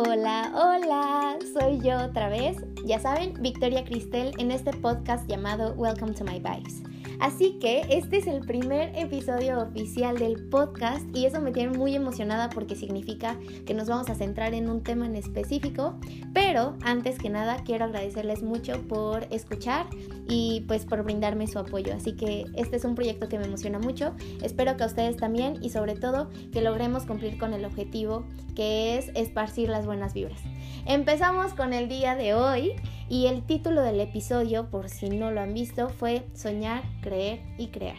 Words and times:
Hola, 0.00 0.52
hola, 0.54 1.38
soy 1.52 1.80
yo 1.80 1.98
otra 1.98 2.28
vez. 2.28 2.56
Ya 2.84 3.00
saben, 3.00 3.34
Victoria 3.40 3.84
Cristel 3.84 4.32
en 4.38 4.52
este 4.52 4.70
podcast 4.70 5.28
llamado 5.28 5.74
Welcome 5.74 6.14
to 6.14 6.22
My 6.22 6.38
Vibes. 6.38 6.84
Así 7.20 7.58
que 7.58 7.82
este 7.88 8.18
es 8.18 8.26
el 8.26 8.40
primer 8.40 8.96
episodio 8.96 9.60
oficial 9.60 10.18
del 10.18 10.48
podcast 10.48 11.04
y 11.16 11.26
eso 11.26 11.40
me 11.40 11.50
tiene 11.50 11.76
muy 11.76 11.96
emocionada 11.96 12.48
porque 12.48 12.76
significa 12.76 13.36
que 13.66 13.74
nos 13.74 13.88
vamos 13.88 14.08
a 14.08 14.14
centrar 14.14 14.54
en 14.54 14.70
un 14.70 14.82
tema 14.82 15.06
en 15.06 15.16
específico. 15.16 15.98
Pero 16.32 16.76
antes 16.82 17.18
que 17.18 17.28
nada 17.28 17.64
quiero 17.64 17.86
agradecerles 17.86 18.42
mucho 18.42 18.86
por 18.86 19.26
escuchar 19.30 19.86
y 20.28 20.64
pues 20.68 20.84
por 20.84 21.02
brindarme 21.02 21.48
su 21.48 21.58
apoyo. 21.58 21.92
Así 21.92 22.12
que 22.12 22.46
este 22.54 22.76
es 22.76 22.84
un 22.84 22.94
proyecto 22.94 23.28
que 23.28 23.38
me 23.38 23.46
emociona 23.46 23.80
mucho. 23.80 24.14
Espero 24.42 24.76
que 24.76 24.84
a 24.84 24.86
ustedes 24.86 25.16
también 25.16 25.58
y 25.60 25.70
sobre 25.70 25.96
todo 25.96 26.30
que 26.52 26.62
logremos 26.62 27.04
cumplir 27.04 27.36
con 27.36 27.52
el 27.52 27.64
objetivo 27.64 28.24
que 28.54 28.96
es 28.96 29.10
esparcir 29.14 29.68
las 29.68 29.86
buenas 29.86 30.14
vibras. 30.14 30.40
Empezamos 30.86 31.54
con 31.54 31.72
el 31.72 31.88
día 31.88 32.14
de 32.14 32.34
hoy 32.34 32.72
y 33.08 33.26
el 33.26 33.42
título 33.42 33.82
del 33.82 34.00
episodio, 34.00 34.70
por 34.70 34.88
si 34.88 35.10
no 35.10 35.30
lo 35.30 35.40
han 35.40 35.54
visto, 35.54 35.88
fue 35.88 36.26
Soñar, 36.34 36.82
Creer 37.02 37.40
y 37.58 37.68
Crear. 37.68 37.96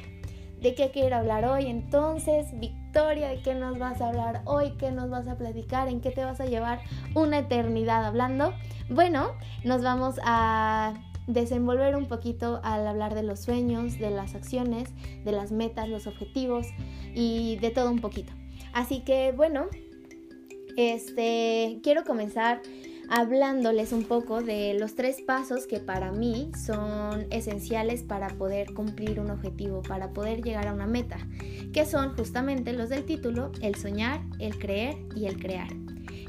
¿De 0.62 0.76
qué 0.76 0.92
quiero 0.92 1.16
hablar 1.16 1.46
hoy? 1.46 1.68
Entonces, 1.68 2.48
Victoria, 2.60 3.30
¿de 3.30 3.42
qué 3.42 3.56
nos 3.56 3.80
vas 3.80 4.02
a 4.02 4.10
hablar 4.10 4.42
hoy? 4.44 4.72
¿Qué 4.78 4.92
nos 4.92 5.10
vas 5.10 5.28
a 5.28 5.38
platicar? 5.38 5.88
¿En 5.88 6.02
qué 6.02 6.12
te 6.12 6.26
vas 6.26 6.42
a 6.42 6.46
llevar 6.46 6.82
una 7.16 7.40
eternidad 7.40 8.06
hablando? 8.06 8.54
Bueno, 8.90 9.32
nos 9.64 9.82
vamos 9.84 10.20
a 10.24 10.96
desenvolver 11.28 11.96
un 11.96 12.08
poquito 12.08 12.60
al 12.64 12.86
hablar 12.88 13.16
de 13.16 13.24
los 13.24 13.40
sueños, 13.40 14.00
de 14.00 14.10
las 14.10 14.36
acciones, 14.36 14.90
de 15.24 15.32
las 15.32 15.52
metas, 15.52 15.88
los 15.88 16.08
objetivos 16.08 16.68
y 17.16 17.56
de 17.58 17.70
todo 17.70 17.90
un 17.90 18.02
poquito. 18.02 18.34
Así 18.74 19.02
que 19.02 19.32
bueno, 19.32 19.68
este 20.80 21.80
quiero 21.84 22.04
comenzar 22.04 22.62
hablándoles 23.10 23.92
un 23.92 24.04
poco 24.04 24.42
de 24.42 24.76
los 24.80 24.96
tres 24.96 25.22
pasos 25.22 25.66
que 25.66 25.80
para 25.80 26.12
mí 26.12 26.52
son 26.66 27.26
esenciales 27.32 28.04
para 28.04 28.30
poder 28.30 28.74
cumplir 28.74 29.20
un 29.20 29.32
objetivo, 29.32 29.82
para 29.82 30.14
poder 30.14 30.44
llegar 30.44 30.68
a 30.68 30.74
una 30.74 30.86
meta, 30.86 31.18
que 31.74 31.86
son 31.86 32.16
justamente 32.16 32.72
los 32.74 32.90
del 32.90 33.06
título, 33.06 33.52
el 33.62 33.76
soñar, 33.76 34.22
el 34.40 34.58
creer 34.60 34.96
y 35.16 35.26
el 35.26 35.40
crear. 35.40 35.70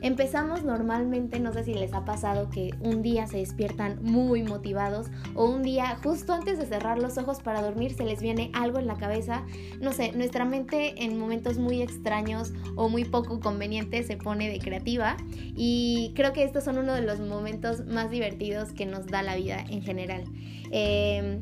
Empezamos 0.03 0.65
normalmente, 0.65 1.41
no 1.41 1.53
sé 1.53 1.65
si 1.65 1.75
les 1.75 1.93
ha 1.93 2.07
pasado 2.07 2.49
que 2.49 2.71
un 2.81 3.03
día 3.03 3.27
se 3.27 3.37
despiertan 3.37 4.03
muy 4.03 4.43
motivados 4.43 5.09
o 5.35 5.45
un 5.45 5.63
día 5.63 5.99
justo 6.03 6.33
antes 6.33 6.59
de 6.59 6.65
cerrar 6.65 6.99
los 6.99 7.19
ojos 7.19 7.43
para 7.43 7.61
dormir 7.61 7.93
se 7.93 8.05
les 8.05 8.23
viene 8.23 8.51
algo 8.55 8.79
en 8.79 8.87
la 8.87 8.97
cabeza. 8.97 9.45
No 9.81 9.93
sé, 9.93 10.13
nuestra 10.13 10.47
mente 10.47 11.05
en 11.05 11.19
momentos 11.19 11.59
muy 11.59 11.83
extraños 11.83 12.53
o 12.77 12.89
muy 12.89 13.05
poco 13.05 13.41
convenientes 13.41 14.07
se 14.07 14.17
pone 14.17 14.49
de 14.49 14.59
creativa 14.59 15.19
y 15.55 16.13
creo 16.17 16.33
que 16.33 16.45
estos 16.45 16.65
son 16.65 16.79
uno 16.79 16.95
de 16.95 17.03
los 17.03 17.21
momentos 17.21 17.85
más 17.85 18.11
divertidos 18.11 18.73
que 18.73 18.87
nos 18.87 19.07
da 19.07 19.23
la 19.23 19.37
vida 19.37 19.65
en 19.69 19.83
general. 19.83 20.25
Em, 20.73 21.41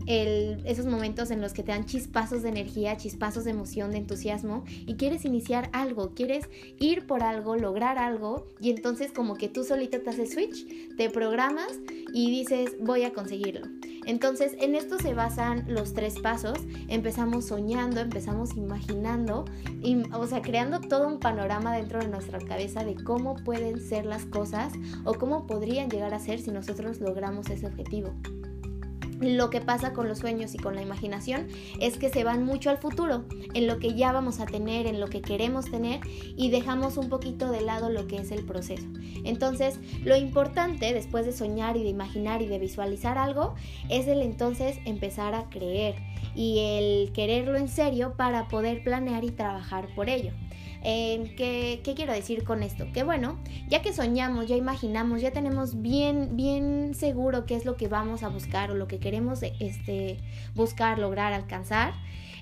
esos 0.64 0.86
momentos 0.86 1.31
en 1.31 1.42
los 1.42 1.53
que 1.53 1.62
te 1.62 1.73
dan 1.73 1.84
chispazos 1.84 2.42
de 2.42 2.48
energía, 2.48 2.97
chispazos 2.97 3.45
de 3.45 3.51
emoción, 3.51 3.91
de 3.91 3.98
entusiasmo 3.98 4.64
y 4.67 4.95
quieres 4.95 5.27
iniciar 5.27 5.69
algo, 5.73 6.14
quieres 6.14 6.48
ir 6.81 7.06
por 7.06 7.23
algo, 7.23 7.55
lograr 7.55 7.98
algo 7.98 8.47
y 8.60 8.70
entonces 8.70 9.12
como 9.12 9.36
que 9.36 9.48
tú 9.48 9.64
solita 9.64 10.00
te 10.00 10.10
haces 10.10 10.32
switch, 10.32 10.96
te 10.96 11.10
programas 11.10 11.78
y 12.12 12.30
dices 12.30 12.77
voy 12.80 13.05
a 13.05 13.12
conseguirlo. 13.12 13.66
Entonces 14.06 14.56
en 14.60 14.74
esto 14.74 14.98
se 14.98 15.12
basan 15.12 15.66
los 15.68 15.92
tres 15.92 16.18
pasos. 16.20 16.58
Empezamos 16.88 17.44
soñando, 17.44 18.00
empezamos 18.00 18.56
imaginando, 18.56 19.44
o 20.14 20.27
sea, 20.27 20.40
creando 20.40 20.80
todo 20.80 21.06
un 21.06 21.20
panorama 21.20 21.77
dentro 21.77 21.98
de 21.98 22.08
nuestra 22.08 22.38
cabeza 22.38 22.84
de 22.84 22.94
cómo 22.94 23.36
pueden 23.44 23.80
ser 23.80 24.06
las 24.06 24.24
cosas 24.24 24.72
o 25.05 25.14
cómo 25.14 25.46
podrían 25.46 25.90
llegar 25.90 26.14
a 26.14 26.20
ser 26.20 26.40
si 26.40 26.50
nosotros 26.50 27.00
logramos 27.00 27.50
ese 27.50 27.66
objetivo 27.66 28.14
lo 29.20 29.51
que 29.51 29.61
pasa 29.61 29.92
con 29.92 30.08
los 30.08 30.18
sueños 30.18 30.55
y 30.55 30.58
con 30.58 30.74
la 30.74 30.83
imaginación 30.83 31.48
es 31.80 31.96
que 31.98 32.08
se 32.08 32.24
van 32.24 32.45
mucho 32.45 32.70
al 32.70 32.79
futuro, 32.79 33.24
en 33.55 33.67
lo 33.67 33.79
que 33.79 33.95
ya 33.95 34.12
vamos 34.12 34.40
a 34.40 34.46
tener, 34.46 34.86
en 34.86 35.01
lo 35.01 35.08
que 35.08 35.23
queremos 35.23 35.70
tener 35.70 36.01
y 36.36 36.51
dejamos 36.51 36.96
un 36.96 37.08
poquito 37.08 37.51
de 37.51 37.61
lado 37.61 37.90
lo 37.90 38.06
que 38.06 38.17
es 38.17 38.30
el 38.30 38.45
proceso. 38.45 38.86
Entonces, 39.24 39.79
lo 40.05 40.17
importante 40.17 40.92
después 40.92 41.27
de 41.27 41.33
soñar 41.33 41.77
y 41.77 41.83
de 41.83 41.89
imaginar 41.89 42.42
y 42.42 42.46
de 42.46 42.58
visualizar 42.58 43.18
algo 43.18 43.55
es 43.89 44.06
el 44.06 44.23
entonces 44.23 44.79
empezar 44.84 45.35
a 45.35 45.48
creer 45.50 45.96
y 46.35 46.58
el 46.58 47.12
quererlo 47.12 47.56
en 47.56 47.68
serio 47.68 48.14
para 48.17 48.48
poder 48.48 48.83
planear 48.85 49.24
y 49.24 49.30
trabajar 49.30 49.89
por 49.95 50.08
ello. 50.08 50.33
Em, 50.83 51.34
¿qué, 51.34 51.80
quiero 51.96 52.12
decir 52.12 52.44
con 52.44 52.62
esto? 52.62 52.86
Que 52.92 53.02
bueno, 53.02 53.39
ya 53.68 53.83
que 53.83 53.92
soñamos, 53.92 54.46
ya 54.46 54.56
imaginamos, 54.56 55.20
ya 55.20 55.33
tenemos 55.33 55.83
bien, 55.83 56.36
bien 56.36 56.94
seguro 56.94 57.46
qué 57.46 57.56
es 57.56 57.64
lo 57.64 57.77
que 57.77 57.89
vamos 57.89 58.22
a 58.22 58.28
buscar 58.28 58.70
o 58.70 58.74
lo 58.74 58.86
que 58.86 58.98
queremos 58.98 59.42
este, 59.42 60.18
buscar, 60.55 60.98
lograr, 60.98 61.33
alcanzar, 61.33 61.94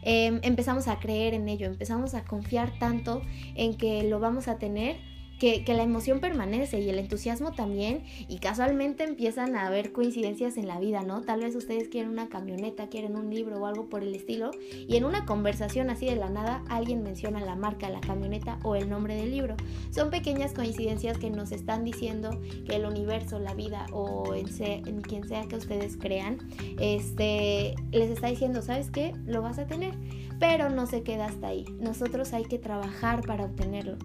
em, 0.02 0.40
empezamos 0.42 0.88
a 0.88 0.98
creer 0.98 1.34
en 1.34 1.48
ello, 1.48 1.66
empezamos 1.66 2.14
a 2.14 2.24
confiar 2.24 2.78
tanto 2.78 3.22
en 3.54 3.74
que 3.76 4.02
lo 4.04 4.20
vamos 4.20 4.48
a 4.48 4.58
tener 4.58 4.96
que, 5.38 5.62
la 5.66 5.82
emoción 5.82 6.20
permanece 6.20 6.80
y 6.80 6.88
el 6.88 6.98
entusiasmo 6.98 7.52
también 7.52 8.04
y 8.28 8.38
casualmente 8.38 9.04
empiezan 9.04 9.56
a 9.56 9.66
haber 9.66 9.92
coincidencias 9.92 10.56
en 10.56 10.66
la 10.66 10.80
vida, 10.80 11.02
¿no? 11.02 11.22
Tal 11.22 11.40
vez 11.40 11.54
ustedes 11.54 11.88
quieren 11.88 12.10
una 12.10 12.28
camioneta, 12.28 12.88
quieren 12.88 13.16
un 13.16 13.32
libro 13.32 13.58
o 13.58 13.66
algo 13.66 13.88
por 13.88 14.02
el 14.02 14.14
estilo 14.14 14.50
y 14.88 14.96
en 14.96 15.04
una 15.04 15.26
conversación 15.26 15.90
así 15.90 16.06
de 16.06 16.16
la 16.16 16.30
nada 16.30 16.64
alguien 16.68 17.02
menciona 17.02 17.40
la 17.40 17.56
marca, 17.56 17.90
la 17.90 18.00
camioneta 18.00 18.58
o 18.62 18.76
el 18.76 18.88
nombre 18.88 19.14
del 19.16 19.30
libro. 19.30 19.56
Son 19.90 20.10
pequeñas 20.10 20.52
coincidencias 20.52 21.18
que 21.18 21.30
nos 21.30 21.52
están 21.52 21.84
diciendo 21.84 22.40
que 22.66 22.76
el 22.76 22.86
universo, 22.86 23.38
la 23.38 23.54
vida 23.54 23.86
o 23.92 24.34
en, 24.34 24.46
en 24.62 25.00
quien 25.02 25.28
sea 25.28 25.46
que 25.46 25.56
ustedes 25.56 25.96
crean, 25.96 26.38
este, 26.80 27.74
les 27.92 28.10
está 28.10 28.28
diciendo, 28.28 28.62
¿sabes 28.62 28.90
qué? 28.90 29.12
Lo 29.26 29.42
vas 29.42 29.58
a 29.58 29.66
tener 29.66 29.94
pero 30.38 30.70
no 30.70 30.86
se 30.86 31.02
queda 31.02 31.26
hasta 31.26 31.48
ahí. 31.48 31.64
Nosotros 31.78 32.32
hay 32.32 32.44
que 32.44 32.58
trabajar 32.58 33.22
para 33.26 33.44
obtenerlo, 33.44 33.96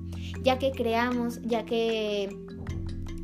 ya 0.44 0.59
que 0.59 0.72
creamos, 0.72 1.42
ya 1.42 1.66
que 1.66 2.30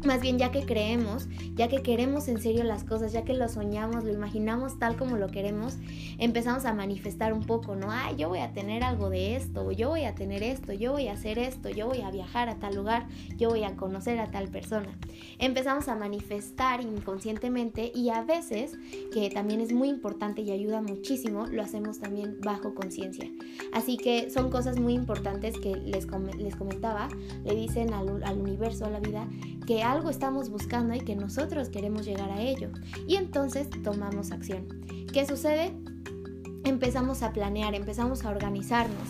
más 0.05 0.21
bien 0.21 0.37
ya 0.37 0.51
que 0.51 0.65
creemos, 0.65 1.27
ya 1.55 1.67
que 1.67 1.81
queremos 1.81 2.27
en 2.27 2.39
serio 2.39 2.63
las 2.63 2.83
cosas, 2.83 3.11
ya 3.13 3.23
que 3.23 3.33
lo 3.33 3.47
soñamos, 3.49 4.03
lo 4.03 4.13
imaginamos 4.13 4.79
tal 4.79 4.95
como 4.95 5.17
lo 5.17 5.27
queremos, 5.27 5.77
empezamos 6.17 6.65
a 6.65 6.73
manifestar 6.73 7.33
un 7.33 7.43
poco, 7.43 7.75
¿no? 7.75 7.87
Ay, 7.89 8.15
yo 8.17 8.29
voy 8.29 8.39
a 8.39 8.53
tener 8.53 8.83
algo 8.83 9.09
de 9.09 9.35
esto, 9.35 9.71
yo 9.71 9.89
voy 9.89 10.05
a 10.05 10.15
tener 10.15 10.43
esto, 10.43 10.73
yo 10.73 10.91
voy 10.93 11.07
a 11.07 11.13
hacer 11.13 11.39
esto, 11.39 11.69
yo 11.69 11.87
voy 11.87 12.01
a 12.01 12.11
viajar 12.11 12.49
a 12.49 12.55
tal 12.55 12.75
lugar, 12.75 13.07
yo 13.37 13.49
voy 13.49 13.63
a 13.63 13.75
conocer 13.75 14.19
a 14.19 14.29
tal 14.29 14.49
persona. 14.49 14.97
Empezamos 15.39 15.87
a 15.87 15.95
manifestar 15.95 16.81
inconscientemente 16.81 17.91
y 17.93 18.09
a 18.09 18.23
veces, 18.23 18.77
que 19.13 19.29
también 19.29 19.61
es 19.61 19.73
muy 19.73 19.89
importante 19.89 20.41
y 20.41 20.51
ayuda 20.51 20.81
muchísimo, 20.81 21.47
lo 21.47 21.63
hacemos 21.63 21.99
también 21.99 22.37
bajo 22.41 22.75
conciencia. 22.75 23.29
Así 23.73 23.97
que 23.97 24.29
son 24.29 24.49
cosas 24.49 24.79
muy 24.79 24.93
importantes 24.93 25.57
que 25.59 25.75
les, 25.75 26.07
les 26.37 26.55
comentaba, 26.55 27.09
le 27.43 27.55
dicen 27.55 27.93
al, 27.93 28.23
al 28.23 28.39
universo, 28.39 28.85
a 28.85 28.89
la 28.89 28.99
vida, 28.99 29.27
que 29.65 29.83
algo 29.91 30.09
estamos 30.09 30.49
buscando 30.49 30.93
y 30.93 30.99
que 30.99 31.15
nosotros 31.15 31.69
queremos 31.69 32.05
llegar 32.05 32.29
a 32.29 32.41
ello. 32.41 32.69
Y 33.07 33.15
entonces 33.15 33.69
tomamos 33.83 34.31
acción. 34.31 34.67
¿Qué 35.13 35.25
sucede? 35.25 35.73
Empezamos 36.63 37.23
a 37.23 37.31
planear, 37.31 37.75
empezamos 37.75 38.25
a 38.25 38.29
organizarnos. 38.29 39.07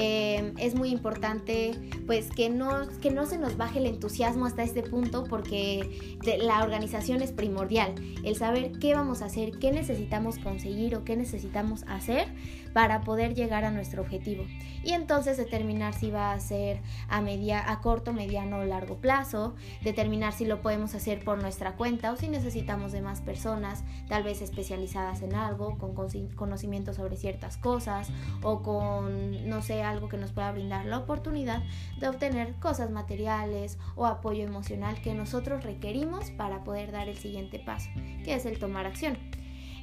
Eh, 0.00 0.52
es 0.58 0.76
muy 0.76 0.90
importante 0.90 1.72
pues 2.06 2.30
que 2.30 2.50
no, 2.50 2.86
que 3.02 3.10
no 3.10 3.26
se 3.26 3.36
nos 3.36 3.56
baje 3.56 3.80
el 3.80 3.86
entusiasmo 3.86 4.46
hasta 4.46 4.62
este 4.62 4.84
punto 4.84 5.24
porque 5.24 6.16
la 6.40 6.62
organización 6.62 7.20
es 7.20 7.32
primordial. 7.32 7.96
El 8.22 8.36
saber 8.36 8.78
qué 8.78 8.94
vamos 8.94 9.22
a 9.22 9.24
hacer, 9.24 9.58
qué 9.58 9.72
necesitamos 9.72 10.38
conseguir 10.38 10.94
o 10.94 11.02
qué 11.02 11.16
necesitamos 11.16 11.82
hacer 11.88 12.28
para 12.72 13.00
poder 13.00 13.34
llegar 13.34 13.64
a 13.64 13.72
nuestro 13.72 14.02
objetivo. 14.02 14.44
Y 14.84 14.92
entonces 14.92 15.36
determinar 15.36 15.94
si 15.94 16.12
va 16.12 16.32
a 16.32 16.38
ser 16.38 16.80
a, 17.08 17.20
media, 17.20 17.70
a 17.70 17.80
corto, 17.80 18.12
mediano 18.12 18.58
o 18.58 18.64
largo 18.64 18.98
plazo, 18.98 19.56
determinar 19.82 20.32
si 20.32 20.44
lo 20.44 20.62
podemos 20.62 20.94
hacer 20.94 21.24
por 21.24 21.42
nuestra 21.42 21.74
cuenta 21.74 22.12
o 22.12 22.16
si 22.16 22.28
necesitamos 22.28 22.92
de 22.92 23.02
más 23.02 23.20
personas, 23.20 23.82
tal 24.08 24.22
vez 24.22 24.42
especializadas 24.42 25.22
en 25.22 25.34
algo, 25.34 25.76
con 25.76 25.94
conocimiento 26.36 26.94
sobre 26.94 27.16
ciertas 27.16 27.56
cosas 27.56 28.10
o 28.42 28.62
con, 28.62 29.48
no 29.48 29.60
sé, 29.60 29.82
algo 29.90 30.08
que 30.08 30.16
nos 30.16 30.32
pueda 30.32 30.52
brindar 30.52 30.86
la 30.86 30.98
oportunidad 30.98 31.62
de 31.98 32.08
obtener 32.08 32.54
cosas 32.60 32.90
materiales 32.90 33.78
o 33.96 34.06
apoyo 34.06 34.44
emocional 34.44 35.00
que 35.00 35.14
nosotros 35.14 35.64
requerimos 35.64 36.30
para 36.30 36.64
poder 36.64 36.92
dar 36.92 37.08
el 37.08 37.16
siguiente 37.16 37.58
paso, 37.58 37.90
que 38.24 38.34
es 38.34 38.46
el 38.46 38.58
tomar 38.58 38.86
acción. 38.86 39.18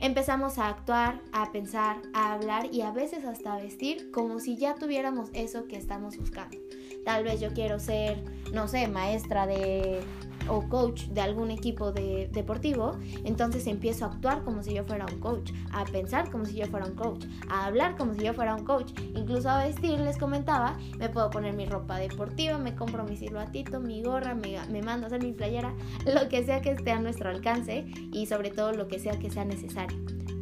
Empezamos 0.02 0.58
a 0.58 0.68
actuar, 0.68 1.22
a 1.32 1.52
pensar, 1.52 1.98
a 2.14 2.34
hablar 2.34 2.68
y 2.72 2.82
a 2.82 2.92
veces 2.92 3.24
hasta 3.26 3.54
a 3.54 3.62
vestir 3.62 4.12
como 4.12 4.40
si 4.40 4.58
ya 4.58 4.76
tuviéramos 4.76 5.30
eso 5.34 5.68
que 5.68 5.78
estamos 5.78 6.18
buscando. 6.18 6.58
Tal 7.06 7.24
vez 7.24 7.40
yo 7.40 7.54
quiero 7.54 7.80
ser, 7.80 8.24
no 8.52 8.68
sé, 8.68 8.88
maestra 8.88 9.48
de 9.48 10.02
o 10.48 10.68
coach 10.70 11.06
de 11.08 11.22
algún 11.22 11.52
equipo 11.52 11.92
de, 11.92 12.30
deportivo, 12.32 12.98
entonces 13.24 13.68
empiezo 13.68 14.06
a 14.06 14.10
actuar 14.10 14.44
como 14.44 14.64
si 14.64 14.74
yo 14.74 14.84
fuera 14.84 15.06
un 15.06 15.20
coach, 15.20 15.52
a 15.72 15.86
pensar 15.86 16.30
como 16.32 16.46
si 16.46 16.56
yo 16.56 16.66
fuera 16.68 16.86
un 16.86 16.96
coach, 16.96 17.26
a 17.50 17.66
hablar 17.66 17.98
como 17.98 18.14
si 18.14 18.24
yo 18.24 18.34
fuera 18.34 18.56
un 18.56 18.66
coach, 18.66 18.92
incluso 19.16 19.50
a 19.50 19.64
vestir, 19.66 20.00
les 20.00 20.18
comentaba, 20.18 20.78
me 20.98 21.10
puedo 21.10 21.30
poner 21.30 21.54
mi 21.54 21.66
ropa 21.66 21.98
deportiva, 21.98 22.58
me 22.58 22.76
compro 22.76 23.04
mi 23.04 23.18
silbatito, 23.18 23.80
mi 23.80 24.04
gorra, 24.04 24.36
me, 24.36 24.58
me 24.70 24.82
mando 24.82 25.06
a 25.06 25.08
hacer 25.08 25.24
mi 25.24 25.34
playera, 25.34 25.74
lo 26.06 26.30
que 26.30 26.44
sea 26.44 26.62
que 26.62 26.72
esté 26.72 26.92
a 26.92 27.00
nuestro 27.00 27.30
alcance 27.30 27.86
y 28.12 28.26
sobre 28.26 28.52
todo 28.52 28.72
lo 28.72 28.88
que 28.88 29.00
sea 29.00 29.18
que 29.20 29.30
sea 29.30 29.46
necesario. 29.46 29.98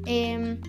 Em, 0.05 0.59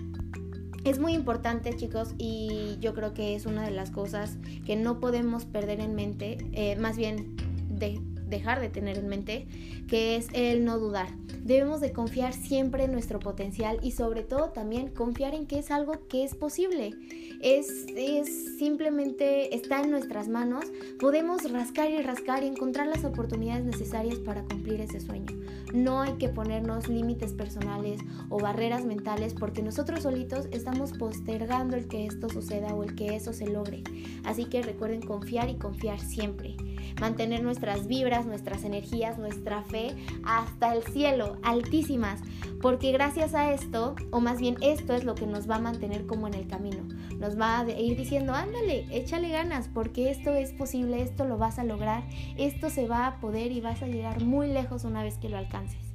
es 0.85 0.99
muy 0.99 1.13
importante 1.13 1.75
chicos 1.75 2.13
y 2.17 2.77
yo 2.79 2.93
creo 2.93 3.13
que 3.13 3.35
es 3.35 3.47
una 3.47 3.63
de 3.63 3.71
las 3.71 3.89
cosas 3.89 4.37
que 4.65 4.75
no 4.75 4.99
podemos 4.99 5.45
perder 5.45 5.79
en 5.79 5.95
mente, 5.95 6.37
eh, 6.53 6.75
más 6.75 6.95
bien 6.95 7.35
de 7.69 7.99
dejar 8.35 8.61
de 8.61 8.69
tener 8.69 8.97
en 8.97 9.07
mente, 9.07 9.47
que 9.87 10.15
es 10.15 10.27
el 10.33 10.65
no 10.65 10.79
dudar. 10.79 11.07
Debemos 11.45 11.79
de 11.79 11.91
confiar 11.91 12.33
siempre 12.33 12.85
en 12.85 12.91
nuestro 12.91 13.19
potencial 13.19 13.77
y 13.83 13.91
sobre 13.91 14.23
todo 14.23 14.49
también 14.49 14.87
confiar 14.87 15.35
en 15.35 15.45
que 15.45 15.59
es 15.59 15.69
algo 15.69 16.07
que 16.07 16.23
es 16.23 16.33
posible. 16.33 16.95
Es, 17.39 17.85
es 17.95 18.57
simplemente 18.57 19.55
está 19.55 19.81
en 19.81 19.91
nuestras 19.91 20.27
manos. 20.27 20.65
Podemos 20.99 21.51
rascar 21.51 21.91
y 21.91 22.01
rascar 22.01 22.43
y 22.43 22.47
encontrar 22.47 22.87
las 22.87 23.05
oportunidades 23.05 23.63
necesarias 23.63 24.17
para 24.17 24.43
cumplir 24.43 24.81
ese 24.81 24.99
sueño. 24.99 25.35
No 25.71 26.01
hay 26.01 26.13
que 26.13 26.29
ponernos 26.29 26.87
límites 26.87 27.33
personales 27.33 28.01
o 28.29 28.39
barreras 28.39 28.83
mentales 28.83 29.35
porque 29.35 29.61
nosotros 29.61 30.01
solitos 30.01 30.47
estamos 30.51 30.93
postergando 30.93 31.75
el 31.75 31.87
que 31.87 32.07
esto 32.07 32.27
suceda 32.27 32.73
o 32.73 32.83
el 32.83 32.95
que 32.95 33.15
eso 33.15 33.33
se 33.33 33.45
logre. 33.45 33.83
Así 34.23 34.45
que 34.45 34.63
recuerden 34.63 35.01
confiar 35.01 35.49
y 35.49 35.57
confiar 35.57 35.99
siempre 35.99 36.55
mantener 36.99 37.43
nuestras 37.43 37.87
vibras, 37.87 38.25
nuestras 38.25 38.63
energías, 38.63 39.17
nuestra 39.17 39.63
fe 39.63 39.95
hasta 40.25 40.73
el 40.73 40.83
cielo, 40.83 41.37
altísimas, 41.43 42.21
porque 42.61 42.91
gracias 42.91 43.33
a 43.33 43.53
esto, 43.53 43.95
o 44.11 44.19
más 44.19 44.39
bien 44.39 44.57
esto 44.61 44.93
es 44.93 45.03
lo 45.03 45.15
que 45.15 45.27
nos 45.27 45.49
va 45.49 45.55
a 45.55 45.59
mantener 45.59 46.05
como 46.05 46.27
en 46.27 46.33
el 46.33 46.47
camino, 46.47 46.83
nos 47.19 47.39
va 47.39 47.59
a 47.59 47.69
ir 47.69 47.97
diciendo, 47.97 48.33
ándale, 48.33 48.85
échale 48.91 49.29
ganas, 49.29 49.69
porque 49.73 50.09
esto 50.09 50.33
es 50.33 50.51
posible, 50.51 51.01
esto 51.01 51.25
lo 51.25 51.37
vas 51.37 51.59
a 51.59 51.63
lograr, 51.63 52.03
esto 52.37 52.69
se 52.69 52.87
va 52.87 53.07
a 53.07 53.19
poder 53.19 53.51
y 53.51 53.61
vas 53.61 53.81
a 53.81 53.87
llegar 53.87 54.23
muy 54.23 54.47
lejos 54.47 54.83
una 54.83 55.03
vez 55.03 55.17
que 55.17 55.29
lo 55.29 55.37
alcances. 55.37 55.85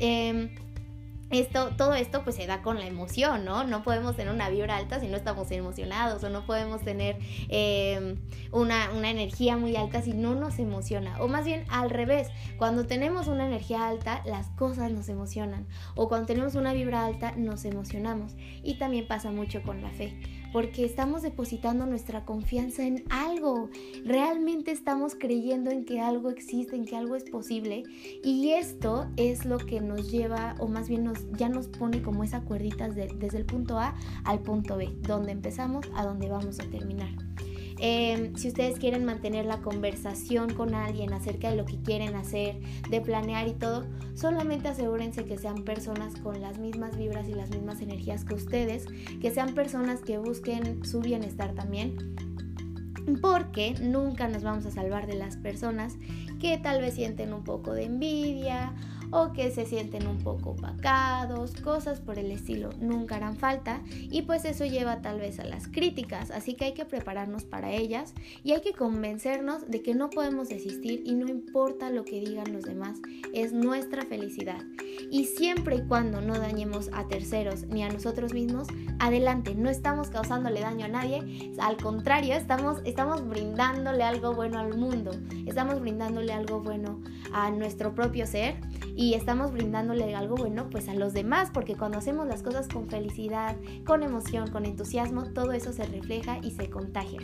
Em, 0.00 0.50
esto, 1.30 1.70
todo 1.76 1.94
esto 1.94 2.24
pues 2.24 2.36
se 2.36 2.46
da 2.46 2.62
con 2.62 2.78
la 2.78 2.86
emoción, 2.86 3.44
¿no? 3.44 3.64
No 3.64 3.82
podemos 3.82 4.16
tener 4.16 4.32
una 4.32 4.48
vibra 4.48 4.76
alta 4.76 5.00
si 5.00 5.08
no 5.08 5.16
estamos 5.16 5.50
emocionados 5.50 6.24
o 6.24 6.30
no 6.30 6.46
podemos 6.46 6.80
tener 6.82 7.18
em, 7.48 8.16
una, 8.50 8.90
una, 8.92 9.10
energía 9.10 9.56
muy 9.56 9.76
alta 9.76 10.02
si 10.02 10.12
no 10.12 10.34
nos 10.34 10.58
emociona. 10.58 11.20
O 11.20 11.28
más 11.28 11.44
bien 11.44 11.64
al 11.68 11.90
revés, 11.90 12.28
cuando 12.56 12.86
tenemos 12.86 13.28
una 13.28 13.46
energía 13.46 13.88
alta 13.88 14.22
las 14.24 14.48
cosas 14.50 14.90
nos 14.90 15.08
emocionan 15.08 15.66
o 15.94 16.08
cuando 16.08 16.26
tenemos 16.26 16.54
una 16.54 16.72
vibra 16.72 17.04
alta 17.04 17.32
nos 17.36 17.64
emocionamos. 17.64 18.32
Y 18.62 18.74
también 18.78 19.06
pasa 19.06 19.30
mucho 19.30 19.62
con 19.62 19.82
la 19.82 19.90
fe 19.90 20.37
porque 20.52 20.84
estamos 20.84 21.22
depositando 21.22 21.86
nuestra 21.86 22.24
confianza 22.24 22.84
en 22.84 23.04
algo. 23.10 23.68
Realmente 24.04 24.70
estamos 24.70 25.14
creyendo 25.14 25.70
en 25.70 25.84
que 25.84 26.00
algo 26.00 26.30
existe, 26.30 26.76
en 26.76 26.84
que 26.84 26.96
algo 26.96 27.16
es 27.16 27.24
posible. 27.24 27.84
Y 28.22 28.50
esto 28.50 29.08
es 29.16 29.44
lo 29.44 29.58
que 29.58 29.80
nos 29.80 30.10
lleva, 30.10 30.54
o 30.58 30.68
más 30.68 30.88
bien 30.88 31.04
nos, 31.04 31.30
ya 31.32 31.48
nos 31.48 31.68
pone 31.68 32.02
como 32.02 32.24
esa 32.24 32.42
cuerdita 32.42 32.88
desde 32.88 33.38
el 33.38 33.44
punto 33.44 33.78
A 33.78 33.94
al 34.24 34.40
punto 34.40 34.76
B, 34.76 34.90
donde 35.02 35.32
empezamos 35.32 35.86
a 35.94 36.04
donde 36.04 36.28
vamos 36.28 36.60
a 36.60 36.64
terminar. 36.64 37.10
Em, 37.80 38.34
si 38.36 38.48
ustedes 38.48 38.78
quieren 38.78 39.04
mantener 39.04 39.44
la 39.46 39.58
conversación 39.58 40.52
con 40.52 40.74
alguien 40.74 41.12
acerca 41.12 41.50
de 41.50 41.56
lo 41.56 41.64
que 41.64 41.80
quieren 41.80 42.16
hacer, 42.16 42.60
de 42.90 43.00
planear 43.00 43.46
y 43.46 43.52
todo, 43.52 43.86
solamente 44.14 44.68
asegúrense 44.68 45.24
que 45.24 45.38
sean 45.38 45.64
personas 45.64 46.16
con 46.16 46.40
las 46.40 46.58
mismas 46.58 46.96
vibras 46.96 47.28
y 47.28 47.34
las 47.34 47.50
mismas 47.50 47.80
energías 47.80 48.24
que 48.24 48.34
ustedes, 48.34 48.86
que 49.20 49.30
sean 49.30 49.54
personas 49.54 50.00
que 50.00 50.18
busquen 50.18 50.84
su 50.84 51.00
bienestar 51.00 51.54
también 51.54 52.16
porque 53.22 53.74
nunca 53.80 54.28
nos 54.28 54.42
vamos 54.42 54.66
a 54.66 54.70
salvar 54.70 55.06
de 55.06 55.14
las 55.14 55.36
personas 55.36 55.96
que 56.40 56.58
tal 56.58 56.80
vez 56.80 56.94
sienten 56.94 57.32
un 57.32 57.42
poco 57.42 57.72
de 57.72 57.84
envidia 57.84 58.74
o 59.10 59.32
que 59.32 59.50
se 59.50 59.66
sienten 59.66 60.06
un 60.06 60.18
poco 60.18 60.50
opacados, 60.50 61.52
cosas 61.60 62.00
por 62.00 62.18
el 62.18 62.30
estilo 62.30 62.70
nunca 62.80 63.16
harán 63.16 63.36
falta 63.36 63.80
y 63.88 64.22
pues 64.22 64.44
eso 64.44 64.64
lleva 64.64 65.02
tal 65.02 65.20
vez 65.20 65.38
a 65.40 65.44
las 65.44 65.68
críticas, 65.68 66.30
así 66.30 66.54
que 66.54 66.66
hay 66.66 66.74
que 66.74 66.84
prepararnos 66.84 67.44
para 67.44 67.70
ellas 67.70 68.14
y 68.42 68.52
hay 68.52 68.60
que 68.60 68.72
convencernos 68.72 69.68
de 69.68 69.82
que 69.82 69.94
no 69.94 70.10
podemos 70.10 70.48
desistir 70.48 71.02
y 71.04 71.14
no 71.14 71.28
importa 71.28 71.90
lo 71.90 72.04
que 72.04 72.20
digan 72.20 72.52
los 72.52 72.64
demás, 72.64 72.98
es 73.32 73.52
nuestra 73.52 74.04
felicidad. 74.04 74.62
Y 75.10 75.24
siempre 75.24 75.76
y 75.76 75.82
cuando 75.82 76.20
no 76.20 76.38
dañemos 76.38 76.90
a 76.92 77.06
terceros 77.06 77.66
ni 77.66 77.82
a 77.82 77.88
nosotros 77.88 78.34
mismos, 78.34 78.68
adelante, 78.98 79.54
no 79.54 79.70
estamos 79.70 80.10
causándole 80.10 80.60
daño 80.60 80.86
a 80.86 80.88
nadie, 80.88 81.52
al 81.60 81.76
contrario, 81.76 82.34
estamos, 82.34 82.80
estamos 82.84 83.26
brindándole 83.26 84.02
algo 84.02 84.34
bueno 84.34 84.58
al 84.58 84.76
mundo, 84.76 85.12
estamos 85.46 85.80
brindándole 85.80 86.32
algo 86.32 86.60
bueno 86.60 87.00
a 87.32 87.50
nuestro 87.50 87.94
propio 87.94 88.26
ser 88.26 88.56
y 88.98 89.14
estamos 89.14 89.52
brindándole 89.52 90.12
algo 90.16 90.34
bueno 90.34 90.68
pues 90.70 90.88
a 90.88 90.94
los 90.94 91.12
demás, 91.12 91.50
porque 91.54 91.76
cuando 91.76 91.98
hacemos 91.98 92.26
las 92.26 92.42
cosas 92.42 92.66
con 92.66 92.88
felicidad, 92.88 93.56
con 93.86 94.02
emoción, 94.02 94.50
con 94.50 94.66
entusiasmo, 94.66 95.32
todo 95.32 95.52
eso 95.52 95.72
se 95.72 95.84
refleja 95.84 96.38
y 96.42 96.50
se 96.50 96.68
contagia. 96.68 97.20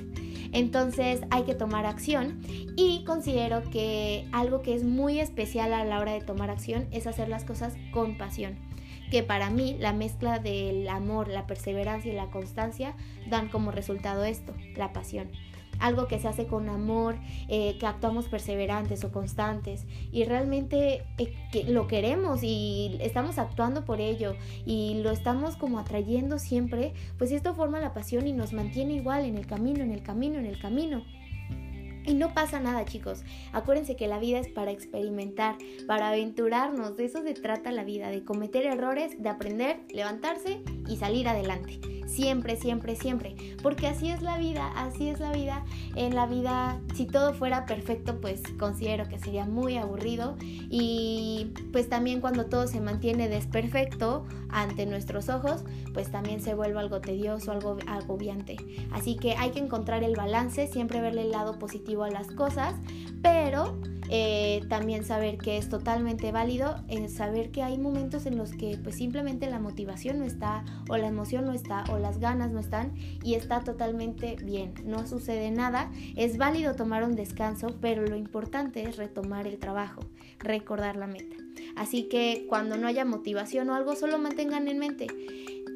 Entonces 0.52 1.22
hay 1.30 1.42
que 1.42 1.56
tomar 1.56 1.84
acción 1.84 2.40
y 2.76 3.02
considero 3.04 3.68
que 3.72 4.28
algo 4.30 4.62
que 4.62 4.76
es 4.76 4.84
muy 4.84 5.18
especial 5.18 5.74
a 5.74 5.84
la 5.84 5.98
hora 5.98 6.12
de 6.12 6.20
tomar 6.20 6.48
acción 6.48 6.86
es 6.92 7.08
hacer 7.08 7.28
las 7.28 7.42
cosas 7.42 7.74
con 7.92 8.16
pasión 8.16 8.56
que 9.10 9.22
para 9.22 9.50
mí 9.50 9.76
la 9.78 9.92
mezcla 9.92 10.38
del 10.38 10.88
amor, 10.88 11.28
la 11.28 11.46
perseverancia 11.46 12.12
y 12.12 12.16
la 12.16 12.30
constancia 12.30 12.96
dan 13.28 13.48
como 13.48 13.70
resultado 13.70 14.24
esto, 14.24 14.54
la 14.76 14.92
pasión 14.92 15.30
algo 15.80 16.06
que 16.06 16.18
se 16.18 16.28
hace 16.28 16.46
con 16.46 16.68
amor, 16.68 17.16
eh, 17.48 17.76
que 17.78 17.86
actuamos 17.86 18.28
perseverantes 18.28 19.04
o 19.04 19.12
constantes 19.12 19.86
y 20.12 20.24
realmente 20.24 21.02
eh, 21.18 21.64
lo 21.68 21.86
queremos 21.86 22.42
y 22.42 22.96
estamos 23.00 23.38
actuando 23.38 23.84
por 23.84 24.00
ello 24.00 24.34
y 24.64 25.00
lo 25.02 25.10
estamos 25.10 25.56
como 25.56 25.78
atrayendo 25.78 26.38
siempre, 26.38 26.92
pues 27.18 27.32
esto 27.32 27.54
forma 27.54 27.80
la 27.80 27.94
pasión 27.94 28.26
y 28.26 28.32
nos 28.32 28.52
mantiene 28.52 28.94
igual 28.94 29.24
en 29.24 29.36
el 29.36 29.46
camino, 29.46 29.82
en 29.82 29.92
el 29.92 30.02
camino, 30.02 30.38
en 30.38 30.46
el 30.46 30.58
camino. 30.60 31.04
Y 32.06 32.14
no 32.14 32.34
pasa 32.34 32.60
nada, 32.60 32.84
chicos. 32.84 33.22
Acuérdense 33.52 33.96
que 33.96 34.08
la 34.08 34.18
vida 34.18 34.38
es 34.38 34.48
para 34.48 34.70
experimentar, 34.70 35.56
para 35.86 36.10
aventurarnos. 36.10 36.96
De 36.96 37.06
eso 37.06 37.22
se 37.22 37.32
trata 37.32 37.72
la 37.72 37.84
vida, 37.84 38.10
de 38.10 38.24
cometer 38.24 38.66
errores, 38.66 39.22
de 39.22 39.28
aprender, 39.30 39.80
levantarse 39.88 40.62
y 40.86 40.96
salir 40.96 41.28
adelante. 41.28 41.80
Siempre, 42.14 42.56
siempre, 42.56 42.94
siempre. 42.94 43.34
Porque 43.60 43.88
así 43.88 44.08
es 44.08 44.22
la 44.22 44.38
vida, 44.38 44.70
así 44.76 45.08
es 45.08 45.18
la 45.18 45.32
vida. 45.32 45.64
En 45.96 46.14
la 46.14 46.26
vida, 46.26 46.80
si 46.94 47.06
todo 47.06 47.34
fuera 47.34 47.66
perfecto, 47.66 48.20
pues 48.20 48.40
considero 48.56 49.08
que 49.08 49.18
sería 49.18 49.46
muy 49.46 49.78
aburrido. 49.78 50.36
Y 50.40 51.52
pues 51.72 51.88
también 51.88 52.20
cuando 52.20 52.46
todo 52.46 52.68
se 52.68 52.80
mantiene 52.80 53.28
desperfecto 53.28 54.24
ante 54.48 54.86
nuestros 54.86 55.28
ojos, 55.28 55.64
pues 55.92 56.12
también 56.12 56.40
se 56.40 56.54
vuelve 56.54 56.78
algo 56.78 57.00
tedioso, 57.00 57.50
algo 57.50 57.78
agobiante. 57.88 58.56
Así 58.92 59.16
que 59.16 59.32
hay 59.32 59.50
que 59.50 59.58
encontrar 59.58 60.04
el 60.04 60.14
balance, 60.14 60.68
siempre 60.68 61.00
verle 61.00 61.22
el 61.22 61.32
lado 61.32 61.58
positivo 61.58 62.04
a 62.04 62.10
las 62.10 62.28
cosas, 62.28 62.74
pero 63.22 63.76
eh, 64.16 64.62
también 64.68 65.04
saber 65.04 65.38
que 65.38 65.58
es 65.58 65.68
totalmente 65.68 66.30
válido, 66.30 66.76
eh, 66.86 67.08
saber 67.08 67.50
que 67.50 67.64
hay 67.64 67.78
momentos 67.78 68.26
en 68.26 68.38
los 68.38 68.52
que 68.52 68.78
pues 68.80 68.94
simplemente 68.94 69.50
la 69.50 69.58
motivación 69.58 70.20
no 70.20 70.24
está 70.24 70.64
o 70.88 70.96
la 70.96 71.08
emoción 71.08 71.46
no 71.46 71.52
está 71.52 71.82
o 71.92 71.98
las 71.98 72.20
ganas 72.20 72.52
no 72.52 72.60
están 72.60 72.94
y 73.24 73.34
está 73.34 73.64
totalmente 73.64 74.36
bien, 74.36 74.72
no 74.84 75.04
sucede 75.08 75.50
nada, 75.50 75.90
es 76.14 76.38
válido 76.38 76.76
tomar 76.76 77.02
un 77.02 77.16
descanso, 77.16 77.74
pero 77.80 78.06
lo 78.06 78.14
importante 78.14 78.84
es 78.84 78.98
retomar 78.98 79.48
el 79.48 79.58
trabajo, 79.58 80.02
recordar 80.38 80.94
la 80.94 81.08
meta. 81.08 81.34
Así 81.74 82.04
que 82.04 82.46
cuando 82.48 82.76
no 82.76 82.86
haya 82.86 83.04
motivación 83.04 83.68
o 83.68 83.74
algo, 83.74 83.96
solo 83.96 84.18
mantengan 84.18 84.68
en 84.68 84.78
mente, 84.78 85.08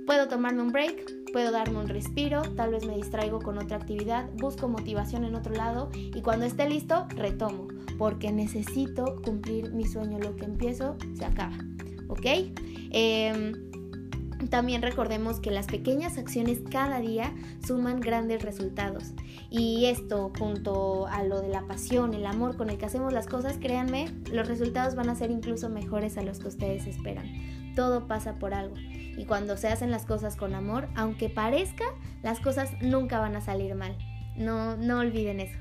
puedo 0.06 0.28
tomarme 0.28 0.62
un 0.62 0.70
break, 0.70 1.32
puedo 1.32 1.50
darme 1.50 1.80
un 1.80 1.88
respiro, 1.88 2.42
tal 2.54 2.70
vez 2.70 2.86
me 2.86 2.94
distraigo 2.94 3.40
con 3.40 3.58
otra 3.58 3.78
actividad, 3.78 4.30
busco 4.34 4.68
motivación 4.68 5.24
en 5.24 5.34
otro 5.34 5.54
lado 5.54 5.90
y 5.94 6.22
cuando 6.22 6.46
esté 6.46 6.68
listo, 6.68 7.08
retomo, 7.16 7.66
porque 7.98 8.32
necesito 8.32 9.20
cumplir 9.22 9.72
mi 9.72 9.86
sueño, 9.86 10.18
lo 10.18 10.36
que 10.36 10.44
empiezo 10.44 10.96
se 11.14 11.24
acaba, 11.24 11.58
¿ok? 12.08 12.26
Em, 12.90 13.68
también 14.50 14.82
recordemos 14.82 15.40
que 15.40 15.50
las 15.50 15.66
pequeñas 15.66 16.16
acciones 16.16 16.60
cada 16.70 17.00
día 17.00 17.34
suman 17.66 18.00
grandes 18.00 18.42
resultados. 18.42 19.12
Y 19.50 19.86
esto 19.86 20.32
junto 20.38 21.06
a 21.08 21.24
lo 21.24 21.40
de 21.40 21.48
la 21.48 21.66
pasión, 21.66 22.14
el 22.14 22.24
amor 22.24 22.56
con 22.56 22.70
el 22.70 22.78
que 22.78 22.86
hacemos 22.86 23.12
las 23.12 23.26
cosas, 23.26 23.58
créanme, 23.58 24.06
los 24.32 24.46
resultados 24.46 24.94
van 24.94 25.10
a 25.10 25.16
ser 25.16 25.30
incluso 25.30 25.68
mejores 25.68 26.16
a 26.18 26.22
los 26.22 26.38
que 26.38 26.48
ustedes 26.48 26.86
esperan. 26.86 27.26
Todo 27.74 28.06
pasa 28.06 28.38
por 28.38 28.54
algo. 28.54 28.76
Y 28.78 29.24
cuando 29.24 29.56
se 29.56 29.68
hacen 29.68 29.90
las 29.90 30.06
cosas 30.06 30.36
con 30.36 30.54
amor, 30.54 30.88
aunque 30.94 31.28
parezca, 31.28 31.84
las 32.22 32.38
cosas 32.38 32.70
nunca 32.80 33.18
van 33.18 33.34
a 33.34 33.40
salir 33.40 33.74
mal. 33.74 33.98
No, 34.36 34.76
no 34.76 35.00
olviden 35.00 35.40
eso. 35.40 35.58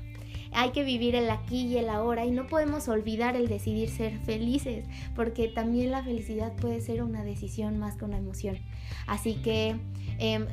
Hay 0.52 0.70
que 0.70 0.84
vivir 0.84 1.14
el 1.14 1.30
aquí 1.30 1.66
y 1.66 1.78
el 1.78 1.88
ahora 1.88 2.24
y 2.24 2.30
no 2.30 2.46
podemos 2.46 2.88
olvidar 2.88 3.36
el 3.36 3.48
decidir 3.48 3.90
ser 3.90 4.18
felices, 4.18 4.86
porque 5.14 5.48
también 5.48 5.90
la 5.90 6.02
felicidad 6.02 6.52
puede 6.56 6.80
ser 6.80 7.02
una 7.02 7.24
decisión 7.24 7.78
más 7.78 7.96
que 7.96 8.04
una 8.04 8.18
emoción. 8.18 8.58
Así 9.06 9.36
que 9.36 9.76
em, 10.18 10.46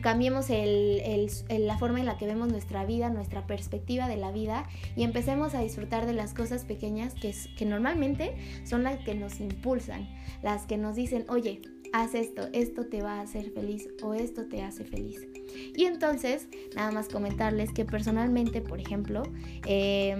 cambiemos 0.00 0.46
la 0.48 1.78
forma 1.78 2.00
en 2.00 2.06
la 2.06 2.16
que 2.18 2.26
vemos 2.26 2.48
nuestra 2.50 2.84
vida, 2.84 3.10
nuestra 3.10 3.46
perspectiva 3.46 4.08
de 4.08 4.16
la 4.16 4.32
vida 4.32 4.68
y 4.96 5.02
empecemos 5.02 5.54
a 5.54 5.60
disfrutar 5.60 6.06
de 6.06 6.12
las 6.12 6.34
cosas 6.34 6.64
pequeñas 6.64 7.14
que, 7.14 7.34
que 7.56 7.64
normalmente 7.64 8.34
son 8.64 8.82
las 8.82 8.98
que 8.98 9.14
nos 9.14 9.40
impulsan, 9.40 10.08
las 10.42 10.66
que 10.66 10.76
nos 10.76 10.96
dicen, 10.96 11.24
oye, 11.28 11.60
haz 11.92 12.14
esto, 12.14 12.48
esto 12.52 12.86
te 12.86 13.02
va 13.02 13.14
a 13.14 13.20
hacer 13.22 13.50
feliz 13.50 13.88
o 14.02 14.14
esto 14.14 14.46
te 14.46 14.62
hace 14.62 14.84
feliz. 14.84 15.26
Y 15.74 15.84
entonces, 15.84 16.48
nada 16.74 16.90
más 16.90 17.08
comentarles 17.08 17.72
que 17.72 17.84
personalmente, 17.84 18.60
por 18.60 18.80
ejemplo, 18.80 19.22
eh, 19.66 20.18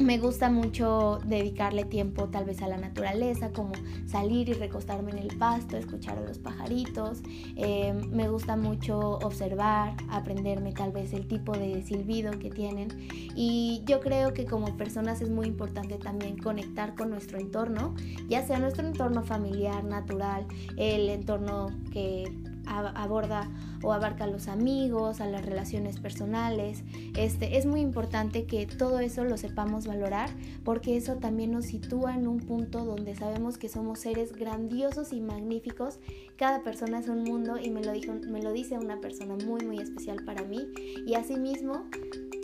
me 0.00 0.18
gusta 0.18 0.50
mucho 0.50 1.20
dedicarle 1.24 1.84
tiempo 1.84 2.28
tal 2.28 2.44
vez 2.44 2.62
a 2.62 2.68
la 2.68 2.76
naturaleza, 2.76 3.52
como 3.52 3.72
salir 4.06 4.48
y 4.48 4.52
recostarme 4.52 5.12
en 5.12 5.18
el 5.18 5.36
pasto, 5.38 5.76
escuchar 5.76 6.18
a 6.18 6.22
los 6.22 6.38
pajaritos. 6.38 7.22
Eh, 7.56 7.92
me 8.10 8.28
gusta 8.28 8.56
mucho 8.56 9.18
observar, 9.18 9.94
aprenderme 10.10 10.72
tal 10.72 10.92
vez 10.92 11.12
el 11.12 11.26
tipo 11.26 11.52
de 11.52 11.82
silbido 11.82 12.38
que 12.38 12.50
tienen. 12.50 12.88
Y 13.36 13.82
yo 13.86 14.00
creo 14.00 14.34
que 14.34 14.44
como 14.44 14.76
personas 14.76 15.20
es 15.20 15.30
muy 15.30 15.46
importante 15.46 15.96
también 15.98 16.38
conectar 16.38 16.94
con 16.94 17.10
nuestro 17.10 17.38
entorno, 17.38 17.94
ya 18.28 18.46
sea 18.46 18.58
nuestro 18.58 18.86
entorno 18.86 19.22
familiar, 19.22 19.84
natural, 19.84 20.46
el 20.76 21.08
entorno 21.08 21.68
que 21.92 22.24
aborda 22.66 23.48
o 23.82 23.92
abarca 23.92 24.24
a 24.24 24.26
los 24.26 24.48
amigos, 24.48 25.20
a 25.20 25.26
las 25.26 25.44
relaciones 25.44 25.98
personales. 26.00 26.82
Este, 27.16 27.58
es 27.58 27.66
muy 27.66 27.80
importante 27.80 28.44
que 28.46 28.66
todo 28.66 28.98
eso 29.00 29.24
lo 29.24 29.36
sepamos 29.36 29.86
valorar 29.86 30.30
porque 30.64 30.96
eso 30.96 31.16
también 31.16 31.52
nos 31.52 31.66
sitúa 31.66 32.14
en 32.14 32.26
un 32.26 32.40
punto 32.40 32.84
donde 32.84 33.14
sabemos 33.14 33.58
que 33.58 33.68
somos 33.68 34.00
seres 34.00 34.32
grandiosos 34.32 35.12
y 35.12 35.20
magníficos. 35.20 35.98
Cada 36.36 36.62
persona 36.62 36.98
es 36.98 37.08
un 37.08 37.24
mundo 37.24 37.58
y 37.58 37.70
me 37.70 37.82
lo, 37.82 37.92
dijo, 37.92 38.12
me 38.26 38.42
lo 38.42 38.52
dice 38.52 38.78
una 38.78 39.00
persona 39.00 39.36
muy 39.46 39.64
muy 39.64 39.78
especial 39.78 40.24
para 40.24 40.42
mí 40.44 40.68
y 41.06 41.14
asimismo 41.14 41.84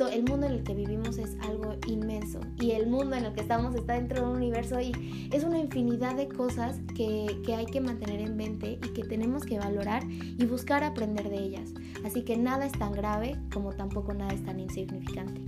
el 0.09 0.25
mundo 0.25 0.47
en 0.47 0.53
el 0.53 0.63
que 0.63 0.75
vivimos 0.75 1.19
es 1.19 1.37
algo 1.43 1.75
inmenso 1.87 2.41
y 2.59 2.73
el 2.73 2.87
mundo 2.87 3.17
en 3.17 3.25
el 3.25 3.33
que 3.33 3.41
estamos 3.41 3.75
está 3.75 3.95
dentro 3.95 4.21
de 4.21 4.31
un 4.31 4.37
universo 4.37 4.81
y 4.81 5.29
es 5.33 5.45
una 5.45 5.59
infinidad 5.59 6.17
de 6.17 6.29
cosas 6.29 6.79
que, 6.97 7.41
que 7.45 7.55
hay 7.55 7.67
que 7.67 7.81
mantener 7.81 8.21
en 8.21 8.37
mente 8.37 8.79
y 8.83 8.89
que 8.93 9.03
tenemos 9.05 9.45
que 9.45 9.59
valorar 9.59 10.03
y 10.09 10.45
buscar 10.45 10.85
aprender 10.85 11.29
de 11.29 11.39
ellas. 11.39 11.75
Así 12.05 12.23
que 12.23 12.37
nada 12.37 12.67
es 12.67 12.73
tan 12.73 12.93
grave 12.93 13.37
como 13.53 13.73
tampoco 13.73 14.15
nada 14.15 14.33
es 14.33 14.45
tan 14.45 14.59
insignificante. 14.61 15.41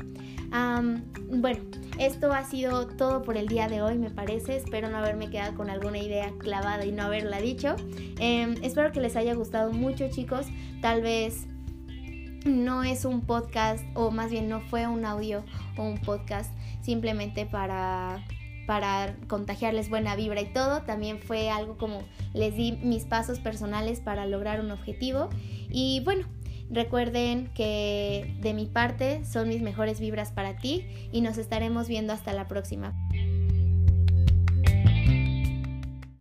bueno, 1.30 1.60
esto 1.98 2.32
ha 2.32 2.44
sido 2.44 2.86
todo 2.86 3.22
por 3.22 3.36
el 3.36 3.48
día 3.48 3.68
de 3.68 3.82
hoy, 3.82 3.98
me 3.98 4.10
parece. 4.10 4.56
Espero 4.56 4.90
no 4.90 4.98
haberme 4.98 5.30
quedado 5.30 5.54
con 5.54 5.70
alguna 5.70 5.98
idea 5.98 6.32
clavada 6.38 6.84
y 6.84 6.92
no 6.92 7.02
haberla 7.02 7.40
dicho. 7.40 7.76
Em, 8.18 8.54
espero 8.62 8.92
que 8.92 9.00
les 9.00 9.16
haya 9.16 9.34
gustado 9.34 9.72
mucho, 9.72 10.08
chicos. 10.08 10.46
Tal 10.80 11.02
vez 11.02 11.46
no 12.44 12.82
es 12.84 13.04
un 13.04 13.20
podcast 13.22 13.84
o 13.94 14.10
más 14.10 14.30
bien 14.30 14.48
no 14.48 14.60
fue 14.60 14.86
un 14.86 15.04
audio 15.04 15.44
o 15.76 15.82
un 15.82 15.98
podcast 15.98 16.50
simplemente 16.82 17.46
para 17.46 18.24
para 18.66 19.16
contagiarles 19.26 19.90
buena 19.90 20.14
vibra 20.14 20.40
y 20.40 20.52
todo, 20.52 20.82
también 20.82 21.18
fue 21.18 21.50
algo 21.50 21.76
como 21.76 22.04
les 22.32 22.56
di 22.56 22.72
mis 22.72 23.04
pasos 23.04 23.40
personales 23.40 24.00
para 24.00 24.24
lograr 24.26 24.60
un 24.60 24.70
objetivo 24.70 25.28
y 25.68 26.00
bueno, 26.04 26.26
recuerden 26.70 27.48
que 27.54 28.36
de 28.40 28.54
mi 28.54 28.66
parte 28.66 29.24
son 29.24 29.48
mis 29.48 29.62
mejores 29.62 30.00
vibras 30.00 30.30
para 30.30 30.56
ti 30.56 30.86
y 31.12 31.20
nos 31.22 31.38
estaremos 31.38 31.88
viendo 31.88 32.12
hasta 32.12 32.32
la 32.32 32.46
próxima. 32.46 32.94